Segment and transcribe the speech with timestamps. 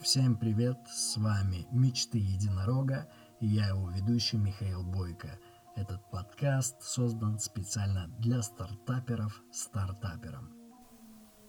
[0.00, 3.08] Всем привет, с вами «Мечты единорога»
[3.40, 5.38] и я его ведущий Михаил Бойко.
[5.74, 10.50] Этот подкаст создан специально для стартаперов стартаперам.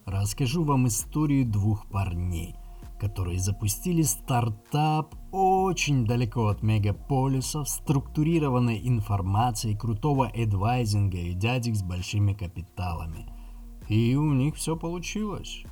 [0.06, 2.56] Расскажу вам историю двух парней,
[3.00, 12.34] которые запустили стартап очень далеко от мегаполисов, структурированной информацией, крутого эдвайзинга и дядек с большими
[12.34, 13.30] капиталами.
[13.90, 15.66] И у них все получилось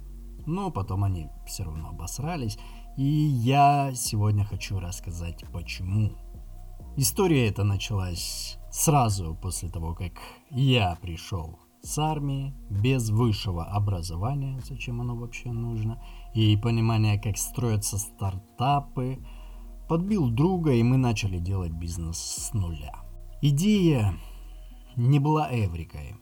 [0.45, 2.57] но потом они все равно обосрались,
[2.97, 6.13] и я сегодня хочу рассказать почему.
[6.97, 10.13] История эта началась сразу после того, как
[10.49, 16.01] я пришел с армии, без высшего образования, зачем оно вообще нужно,
[16.33, 19.19] и понимания, как строятся стартапы,
[19.87, 22.95] подбил друга, и мы начали делать бизнес с нуля.
[23.41, 24.15] Идея
[24.95, 26.15] не была эврикой.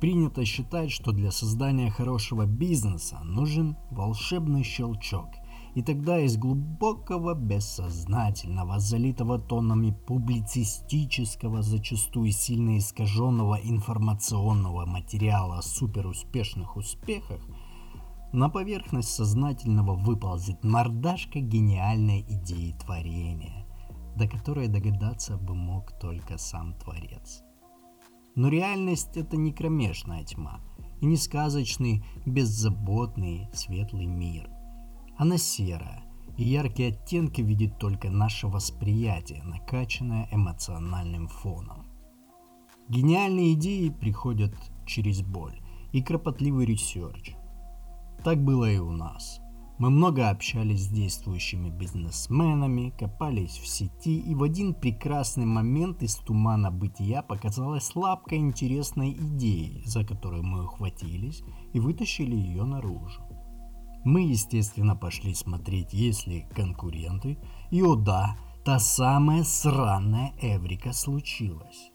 [0.00, 5.26] Принято считать, что для создания хорошего бизнеса нужен волшебный щелчок.
[5.74, 16.76] И тогда из глубокого бессознательного, залитого тонами публицистического, зачастую сильно искаженного информационного материала о суперуспешных
[16.76, 17.40] успехах,
[18.32, 23.66] на поверхность сознательного выползет мордашка гениальной идеи творения,
[24.16, 27.42] до которой догадаться бы мог только сам Творец.
[28.38, 30.60] Но реальность это не кромешная тьма
[31.00, 34.48] и не сказочный, беззаботный, светлый мир.
[35.16, 36.04] Она серая,
[36.36, 41.88] и яркие оттенки видит только наше восприятие, накачанное эмоциональным фоном.
[42.88, 44.54] Гениальные идеи приходят
[44.86, 47.34] через боль и кропотливый research.
[48.22, 49.40] Так было и у нас–
[49.78, 56.16] мы много общались с действующими бизнесменами, копались в сети, и в один прекрасный момент из
[56.16, 63.22] тумана бытия показалась лапка интересной идеи, за которую мы ухватились и вытащили ее наружу.
[64.04, 67.38] Мы, естественно, пошли смотреть, есть ли конкуренты,
[67.70, 71.92] и о да, та самая сраная Эврика случилась.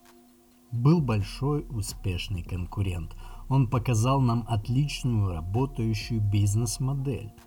[0.72, 3.14] Был большой успешный конкурент.
[3.50, 7.34] Он показал нам отличную работающую бизнес-модель–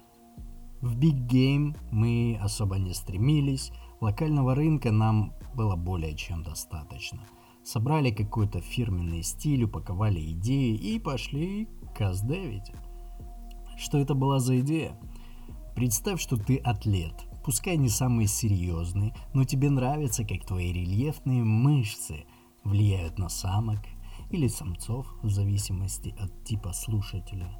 [0.80, 7.26] в Big Game мы особо не стремились, локального рынка нам было более чем достаточно.
[7.64, 12.72] Собрали какой-то фирменный стиль, упаковали идеи и пошли каздевить.
[13.76, 14.98] Что это была за идея?
[15.74, 22.24] Представь, что ты атлет, пускай не самый серьезный, но тебе нравится, как твои рельефные мышцы
[22.64, 23.80] влияют на самок
[24.30, 27.50] или самцов в зависимости от типа слушателя.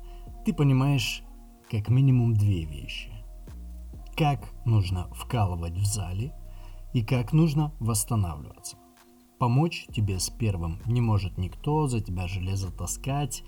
[0.44, 1.22] Ты понимаешь
[1.70, 3.12] как минимум две вещи.
[4.16, 6.32] Как нужно вкалывать в зале
[6.92, 8.76] и как нужно восстанавливаться.
[9.38, 13.42] Помочь тебе с первым не может никто, за тебя железо таскать.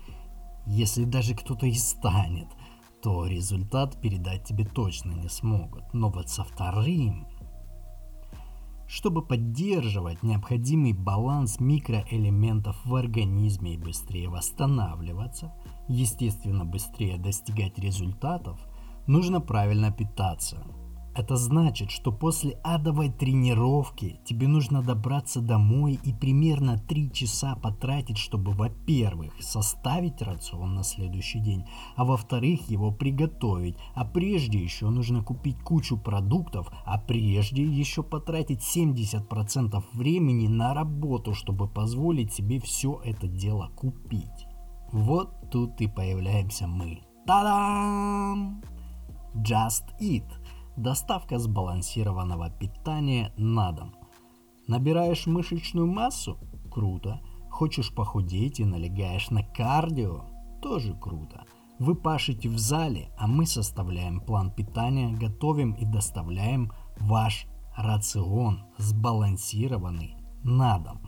[0.67, 2.47] Если даже кто-то и станет,
[3.01, 5.93] то результат передать тебе точно не смогут.
[5.93, 7.27] Но вот со вторым
[8.89, 15.53] чтобы поддерживать необходимый баланс микроэлементов в организме и быстрее восстанавливаться,
[15.89, 18.57] естественно быстрее достигать результатов,
[19.07, 20.63] нужно правильно питаться–
[21.19, 28.17] это значит, что после адовой тренировки тебе нужно добраться домой и примерно 3 часа потратить,
[28.17, 31.65] чтобы, во-первых, составить рацион на следующий день,
[31.97, 33.75] а во-вторых, его приготовить.
[33.95, 41.33] А прежде еще нужно купить кучу продуктов, а прежде еще потратить 70% времени на работу,
[41.33, 44.48] чтобы позволить себе все это дело купить.
[44.91, 47.01] Вот тут и появляемся мы.
[47.25, 48.61] Та-дам!
[49.35, 50.25] Just Eat–
[50.79, 53.95] Доставка сбалансированного питания на дом.
[54.65, 56.37] Набираешь мышечную массу?
[56.71, 57.19] Круто.
[57.49, 60.21] Хочешь похудеть и налегаешь на кардио?
[60.61, 61.43] Тоже круто.
[61.79, 67.45] Вы пашете в зале, а мы составляем план питания, готовим и доставляем ваш
[67.75, 71.01] рацион сбалансированный на дом.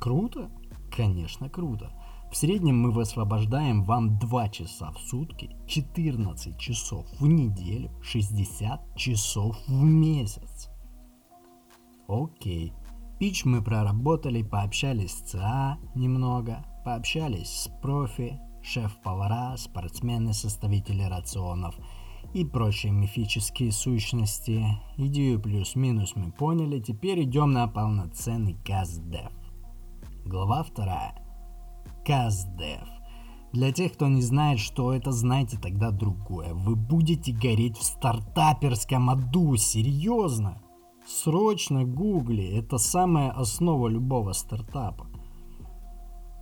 [0.00, 0.50] Круто?
[0.90, 1.90] Конечно, круто.
[2.34, 9.56] В среднем мы высвобождаем вам 2 часа в сутки, 14 часов в неделю, 60 часов
[9.68, 10.68] в месяц.
[12.08, 12.72] Окей.
[13.20, 21.76] Пич мы проработали, пообщались с ЦА немного, пообщались с профи, шеф-повара, спортсмены, составители рационов
[22.32, 24.66] и прочие мифические сущности.
[24.96, 29.30] Идею плюс-минус мы поняли, теперь идем на полноценный КАЗДЕФ.
[30.24, 31.23] Глава вторая.
[32.06, 32.86] CastDev.
[33.52, 36.54] Для тех, кто не знает, что это, знайте тогда другое.
[36.54, 40.60] Вы будете гореть в стартаперском аду, серьезно.
[41.06, 45.06] Срочно гугли, это самая основа любого стартапа.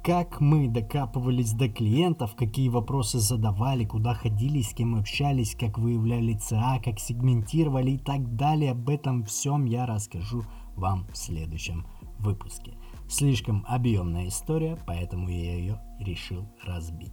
[0.05, 6.35] как мы докапывались до клиентов, какие вопросы задавали, куда ходили, с кем общались, как выявляли
[6.35, 8.73] ЦА, как сегментировали и так далее.
[8.73, 10.43] Об этом всем я расскажу
[10.75, 11.87] вам в следующем
[12.19, 12.73] выпуске.
[13.13, 17.13] Слишком объемная история, поэтому я ее решил разбить.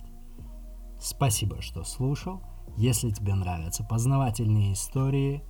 [0.97, 2.41] Спасибо, что слушал.
[2.77, 5.43] Если тебе нравятся познавательные истории,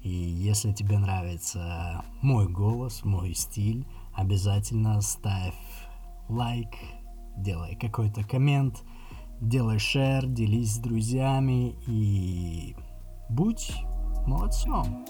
[0.00, 5.58] и если тебе нравится мой голос, мой стиль, обязательно ставь
[6.28, 6.70] лайк,
[7.36, 8.84] делай какой-то коммент,
[9.40, 12.76] делай шер, делись с друзьями и
[13.28, 13.72] будь
[14.24, 15.04] молодцом.